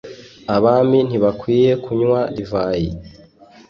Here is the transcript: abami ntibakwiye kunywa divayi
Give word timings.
abami 0.55 0.99
ntibakwiye 1.07 1.71
kunywa 1.83 2.21
divayi 2.35 2.89